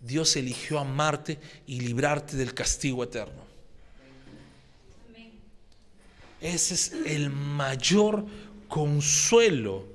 [0.00, 3.40] Dios eligió amarte y librarte del castigo eterno.
[6.40, 8.26] Ese es el mayor
[8.66, 9.86] consuelo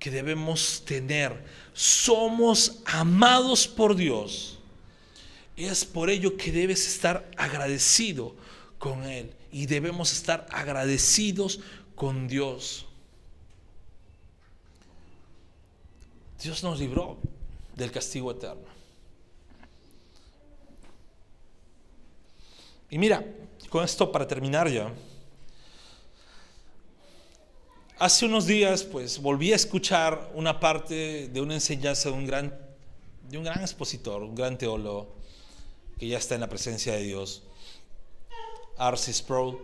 [0.00, 1.44] que debemos tener.
[1.72, 4.58] Somos amados por Dios.
[5.56, 8.34] Es por ello que debes estar agradecido
[8.80, 11.60] con Él y debemos estar agradecidos
[11.94, 12.86] con Dios.
[16.44, 17.16] Dios nos libró
[17.74, 18.66] del castigo eterno.
[22.90, 23.24] Y mira,
[23.70, 24.92] con esto para terminar ya,
[27.98, 32.54] hace unos días pues volví a escuchar una parte de una enseñanza de un gran,
[33.30, 35.14] de un gran expositor, un gran teólogo,
[35.98, 37.42] que ya está en la presencia de Dios,
[38.76, 39.58] Arcis Sproul,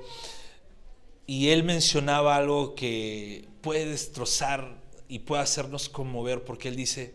[1.26, 4.80] y él mencionaba algo que puede destrozar
[5.10, 7.14] y puede hacernos conmover porque Él dice,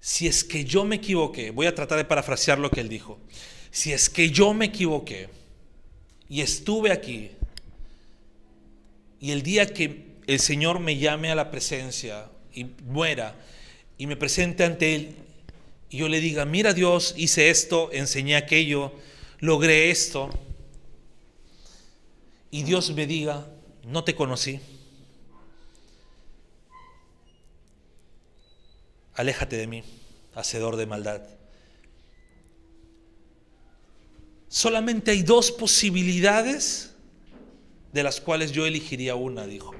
[0.00, 3.18] si es que yo me equivoqué, voy a tratar de parafrasear lo que Él dijo,
[3.70, 5.28] si es que yo me equivoqué
[6.28, 7.30] y estuve aquí
[9.20, 13.36] y el día que el Señor me llame a la presencia y muera
[13.96, 15.14] y me presente ante Él
[15.90, 18.92] y yo le diga, mira Dios, hice esto, enseñé aquello,
[19.38, 20.28] logré esto,
[22.50, 23.46] y Dios me diga,
[23.84, 24.60] no te conocí,
[29.14, 29.82] aléjate de mí,
[30.34, 31.22] hacedor de maldad.
[34.48, 36.92] Solamente hay dos posibilidades
[37.92, 39.74] de las cuales yo elegiría una, dijo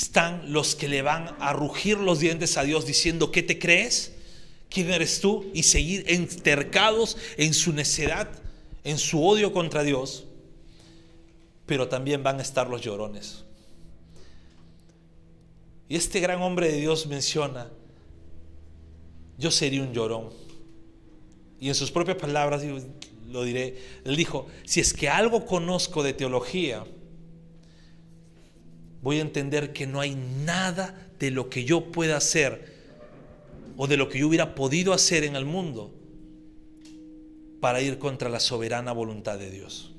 [0.00, 4.12] están los que le van a rugir los dientes a Dios diciendo, ¿qué te crees?
[4.70, 5.50] ¿Quién eres tú?
[5.52, 8.30] Y seguir entercados en su necedad,
[8.82, 10.24] en su odio contra Dios.
[11.66, 13.44] Pero también van a estar los llorones.
[15.90, 17.68] Y este gran hombre de Dios menciona,
[19.36, 20.30] yo sería un llorón.
[21.58, 22.62] Y en sus propias palabras
[23.28, 26.84] lo diré, él dijo, si es que algo conozco de teología,
[29.02, 32.72] voy a entender que no hay nada de lo que yo pueda hacer
[33.76, 35.92] o de lo que yo hubiera podido hacer en el mundo
[37.60, 39.92] para ir contra la soberana voluntad de Dios.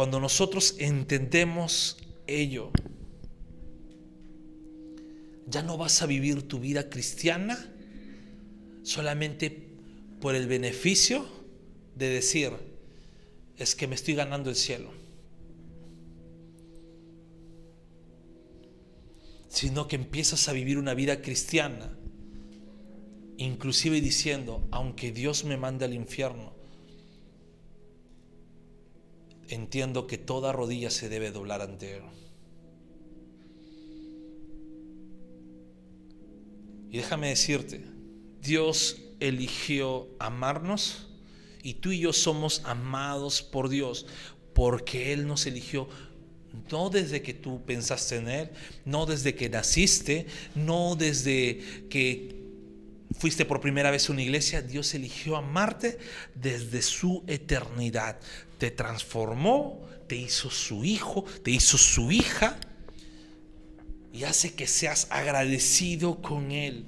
[0.00, 2.70] Cuando nosotros entendemos ello,
[5.46, 7.70] ya no vas a vivir tu vida cristiana
[8.82, 9.74] solamente
[10.18, 11.26] por el beneficio
[11.96, 12.50] de decir,
[13.58, 14.90] es que me estoy ganando el cielo.
[19.50, 21.94] Sino que empiezas a vivir una vida cristiana,
[23.36, 26.59] inclusive diciendo, aunque Dios me mande al infierno,
[29.50, 32.02] entiendo que toda rodilla se debe doblar ante Él.
[36.90, 37.84] Y déjame decirte,
[38.40, 41.06] Dios eligió amarnos
[41.62, 44.06] y tú y yo somos amados por Dios
[44.54, 45.88] porque Él nos eligió
[46.70, 48.50] no desde que tú pensaste en Él,
[48.84, 52.40] no desde que naciste, no desde que
[53.18, 55.98] fuiste por primera vez a una iglesia, Dios eligió amarte
[56.34, 58.18] desde su eternidad.
[58.60, 62.58] Te transformó, te hizo su hijo, te hizo su hija
[64.12, 66.84] y hace que seas agradecido con Él.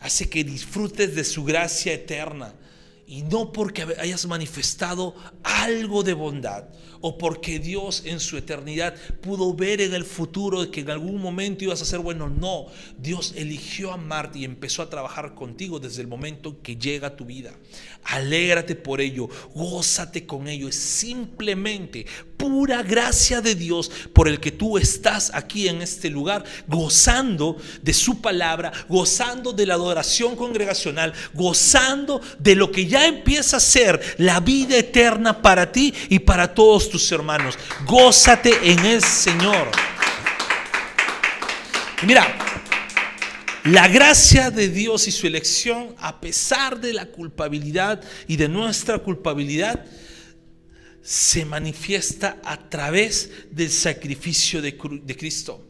[0.00, 2.54] Hace que disfrutes de su gracia eterna
[3.06, 6.64] y no porque hayas manifestado algo de bondad
[7.00, 11.64] o porque Dios en su eternidad pudo ver en el futuro que en algún momento
[11.64, 12.28] ibas a ser bueno.
[12.28, 12.66] No,
[12.98, 17.24] Dios eligió amarte y empezó a trabajar contigo desde el momento que llega a tu
[17.24, 17.54] vida.
[18.04, 20.68] Alégrate por ello, gózate con ello.
[20.68, 26.44] Es simplemente pura gracia de Dios por el que tú estás aquí en este lugar,
[26.66, 33.56] gozando de su palabra, gozando de la adoración congregacional, gozando de lo que ya empieza
[33.56, 37.58] a ser la vida eterna para ti y para todos tus hermanos.
[37.86, 39.68] Gózate en el Señor.
[42.02, 42.26] Mira,
[43.64, 48.98] la gracia de Dios y su elección, a pesar de la culpabilidad y de nuestra
[48.98, 49.84] culpabilidad,
[51.06, 55.64] se manifiesta a través del sacrificio de, Cristo.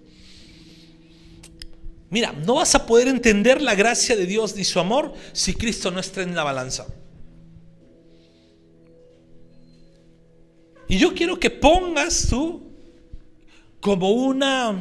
[2.08, 5.90] Mira, no vas a poder entender la gracia de Dios ni su amor si Cristo
[5.90, 6.86] no está en la balanza.
[10.88, 12.72] Y yo quiero que pongas tú
[13.78, 14.80] como una,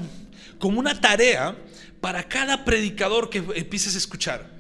[0.58, 1.54] como una tarea
[2.00, 4.55] para cada predicador que empieces a escuchar.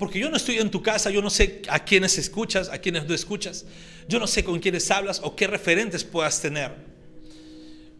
[0.00, 3.06] Porque yo no estoy en tu casa, yo no sé a quiénes escuchas, a quiénes
[3.06, 3.66] no escuchas.
[4.08, 6.72] Yo no sé con quiénes hablas o qué referentes puedas tener.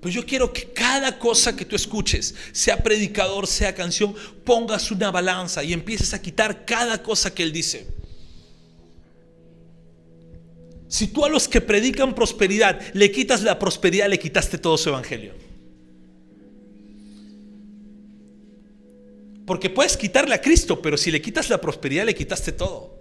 [0.00, 5.10] Pues yo quiero que cada cosa que tú escuches, sea predicador, sea canción, pongas una
[5.10, 7.86] balanza y empieces a quitar cada cosa que él dice.
[10.88, 14.88] Si tú a los que predican prosperidad le quitas la prosperidad, le quitaste todo su
[14.88, 15.49] evangelio.
[19.50, 23.00] Porque puedes quitarle a Cristo, pero si le quitas la prosperidad, le quitaste todo.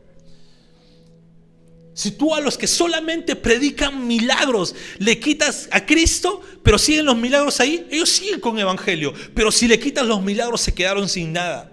[1.94, 7.16] Si tú a los que solamente predican milagros le quitas a Cristo, pero siguen los
[7.16, 9.14] milagros ahí, ellos siguen con evangelio.
[9.36, 11.72] Pero si le quitas los milagros, se quedaron sin nada.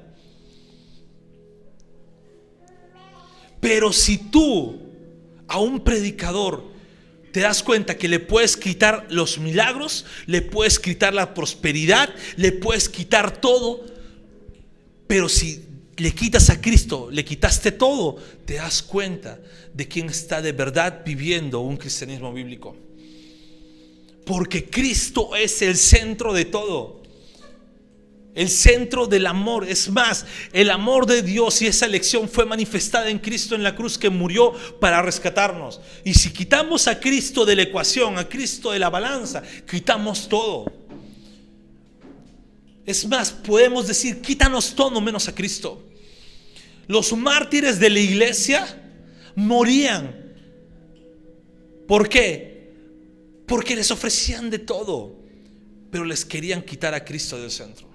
[3.63, 4.79] Pero si tú
[5.49, 6.65] a un predicador,
[7.33, 12.53] te das cuenta que le puedes quitar los milagros, le puedes quitar la prosperidad, le
[12.53, 13.96] puedes quitar todo,
[15.07, 15.65] pero si
[15.97, 19.39] le quitas a Cristo, le quitaste todo, te das cuenta
[19.73, 22.77] de quién está de verdad viviendo un cristianismo bíblico.
[24.25, 27.03] Porque Cristo es el centro de todo.
[28.35, 29.67] el centro del amor.
[29.67, 33.75] Es más, el amor de Dios y esa elección fue manifestada en Cristo en la
[33.75, 35.81] cruz que murió para rescatarnos.
[36.05, 40.71] Y si quitamos a Cristo de la ecuación, a Cristo de la balanza, quitamos todo.
[42.87, 45.83] Es más, podemos decir, quítanos todo menos a Cristo.
[46.87, 48.83] Los mártires de la iglesia
[49.35, 50.15] morían.
[51.89, 52.73] ¿Por qué?
[53.47, 55.17] Porque les ofrecían de todo,
[55.91, 57.89] pero les querían quitar a Cristo del centro.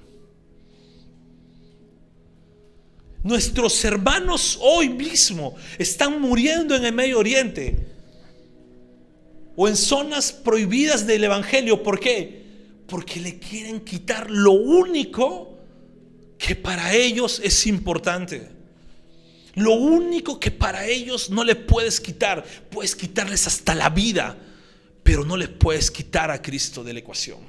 [3.23, 7.87] Nuestros hermanos hoy mismo están muriendo en el Medio Oriente
[9.55, 11.81] o en zonas prohibidas del Evangelio.
[11.81, 12.40] ¿Por qué?
[12.91, 15.57] Porque le quieren quitar lo único
[16.37, 18.49] que para ellos es importante.
[19.55, 24.37] Lo único que para ellos no le puedes quitar, puedes quitarles hasta la vida,
[25.03, 27.39] pero no le puedes quitar a Cristo de la ecuación.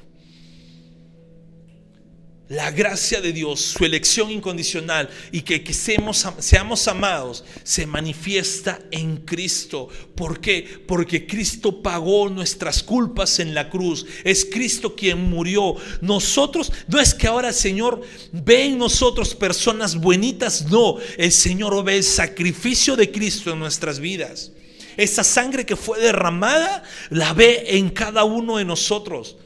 [2.53, 9.17] La gracia de Dios, su elección incondicional y que, seamos, seamos amados se manifiesta en
[9.25, 9.89] Cristo.
[10.15, 10.83] ¿Por qué?
[10.87, 14.05] Porque Cristo pagó nuestras culpas en la cruz.
[14.23, 15.77] Es Cristo quien murió.
[16.03, 20.99] Nosotros, no es que ahora el Señor ve en nosotros personas buenitas, no.
[21.17, 24.53] El Señor ve el sacrificio de Cristo en nuestras vidas.
[24.99, 29.37] Esa sangre que fue derramada la ve en cada uno de nosotros.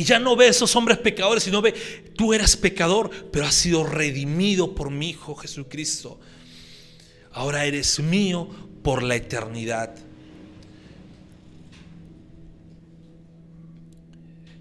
[0.00, 1.72] Y ya no ve a esos hombres pecadores, sino ve,
[2.16, 6.18] tú eras pecador, pero has sido redimido por mi Hijo Jesucristo.
[7.32, 8.48] Ahora eres mío
[8.82, 9.94] por la eternidad.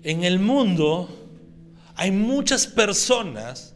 [0.04, 1.08] En el mundo
[1.96, 3.76] hay muchas personas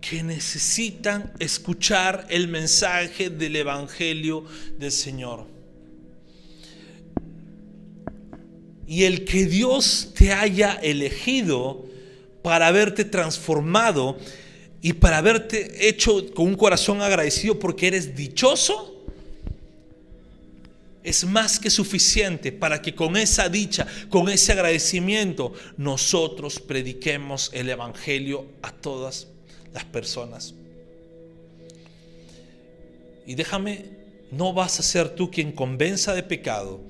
[0.00, 4.46] que necesitan escuchar el mensaje del Evangelio
[4.78, 5.59] del Señor.
[8.90, 11.86] Y el que Dios te haya elegido
[12.42, 14.18] para haberte transformado
[14.82, 19.06] y para haberte hecho con un corazón agradecido porque eres dichoso,
[21.04, 27.70] es más que suficiente para que con esa dicha, con ese agradecimiento, nosotros prediquemos el
[27.70, 29.28] Evangelio a todas
[29.72, 30.52] las personas.
[33.24, 33.84] Y déjame,
[34.32, 36.80] no vas a ser tú quien convenza de pecado,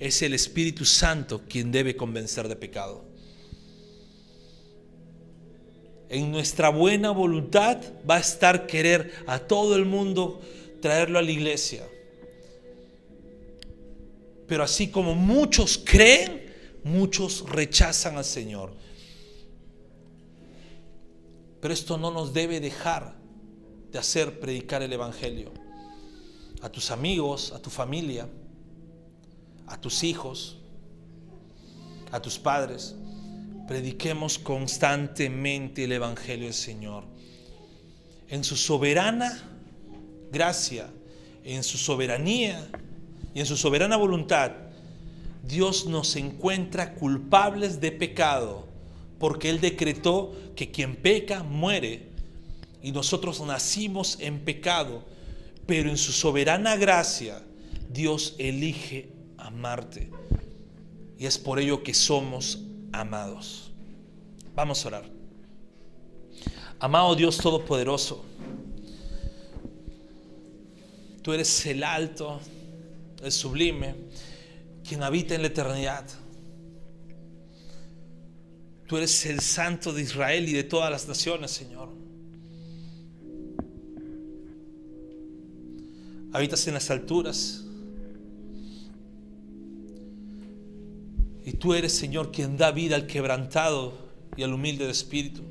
[0.00, 3.04] es el Espíritu Santo quien debe convencer de pecado.
[6.08, 7.78] En nuestra buena voluntad
[8.08, 10.40] va a estar querer a todo el mundo
[10.80, 11.86] traerlo a la iglesia.
[14.48, 16.50] Pero así como muchos creen,
[16.82, 18.72] muchos rechazan al Señor.
[21.60, 23.14] Pero esto no nos debe dejar
[23.92, 25.52] de hacer predicar el Evangelio
[26.62, 28.26] a tus amigos, a tu familia
[29.70, 30.58] a tus hijos,
[32.10, 32.96] a tus padres.
[33.68, 37.04] Prediquemos constantemente el Evangelio del Señor.
[38.28, 39.42] En su soberana
[40.32, 40.90] gracia,
[41.44, 42.68] en su soberanía
[43.32, 44.52] y en su soberana voluntad,
[45.46, 48.66] Dios nos encuentra culpables de pecado,
[49.20, 52.08] porque Él decretó que quien peca muere,
[52.82, 55.04] y nosotros nacimos en pecado,
[55.66, 57.42] pero en su soberana gracia
[57.88, 59.19] Dios elige
[61.18, 62.60] Y es por ello que somos
[62.92, 63.70] amados.
[64.54, 65.04] Vamos a orar.
[66.78, 68.24] Amado Dios Todopoderoso,
[71.20, 72.40] tú eres el alto,
[73.22, 73.94] el sublime,
[74.88, 76.06] quien habita en la eternidad.
[78.86, 81.90] Tú eres el santo de Israel y de todas las naciones, Señor.
[86.32, 87.66] Habitas en las alturas
[91.60, 93.92] tú eres, Señor, quien da vida al quebrantado
[94.36, 95.42] y al humilde de espíritu.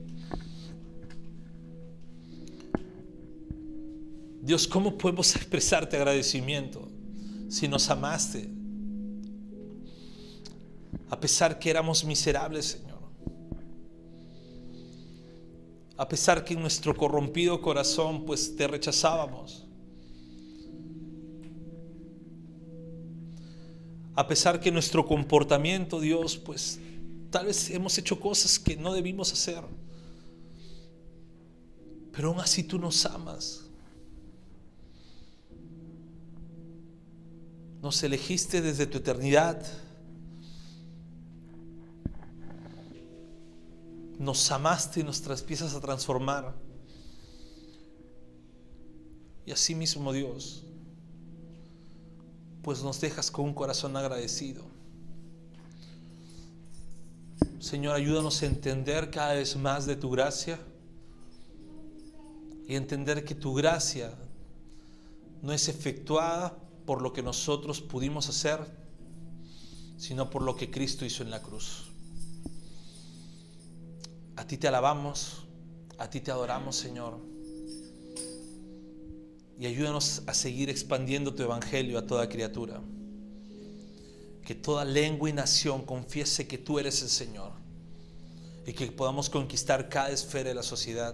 [4.42, 6.90] Dios, ¿cómo podemos expresarte agradecimiento
[7.48, 8.50] si nos amaste?
[11.10, 13.00] A pesar que éramos miserables, Señor.
[15.98, 19.69] A pesar que en nuestro corrompido corazón pues te rechazábamos.
[24.20, 26.78] A pesar que nuestro comportamiento, Dios, pues
[27.32, 29.64] tal vez hemos hecho cosas que no debimos hacer.
[32.12, 33.62] Pero aún así tú nos amas.
[37.82, 39.66] Nos elegiste desde tu eternidad.
[44.18, 46.54] Nos amaste y nos empiezas a transformar.
[49.46, 50.66] Y así mismo Dios
[52.70, 54.64] pues nos dejas con un corazón agradecido.
[57.60, 60.60] Señor, ayúdanos a entender cada vez más de tu gracia
[62.68, 64.14] y entender que tu gracia
[65.42, 68.60] no es efectuada por lo que nosotros pudimos hacer,
[69.98, 71.86] sino por lo que Cristo hizo en la cruz.
[74.36, 75.48] A ti te alabamos,
[75.98, 77.29] a ti te adoramos, Señor.
[79.60, 82.80] Y ayúdanos a seguir expandiendo tu evangelio a toda criatura.
[84.46, 87.52] Que toda lengua y nación confiese que tú eres el Señor.
[88.66, 91.14] Y que podamos conquistar cada esfera de la sociedad.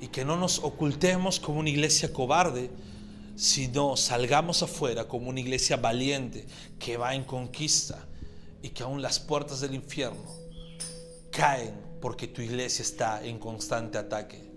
[0.00, 2.70] Y que no nos ocultemos como una iglesia cobarde,
[3.36, 6.46] sino salgamos afuera como una iglesia valiente
[6.78, 8.06] que va en conquista
[8.62, 10.24] y que aún las puertas del infierno
[11.30, 14.51] caen porque tu iglesia está en constante ataque.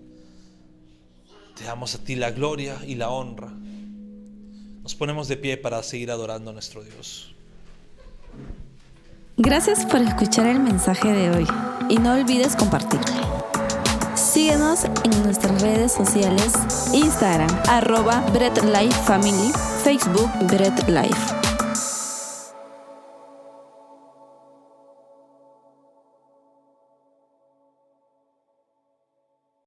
[1.56, 3.48] Te damos a ti la gloria y la honra.
[4.82, 7.34] Nos ponemos de pie para seguir adorando a nuestro Dios.
[9.38, 11.46] Gracias por escuchar el mensaje de hoy
[11.88, 13.06] y no olvides compartirlo.
[14.14, 16.52] Síguenos en nuestras redes sociales,
[16.92, 19.50] Instagram, arroba Bread Life Family,
[19.82, 21.35] Facebook Bread Life.